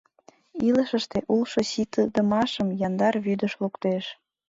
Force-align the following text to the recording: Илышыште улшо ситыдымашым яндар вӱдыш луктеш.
Илышыште 0.67 1.19
улшо 1.33 1.61
ситыдымашым 1.71 2.67
яндар 2.87 3.15
вӱдыш 3.25 3.53
луктеш. 3.61 4.05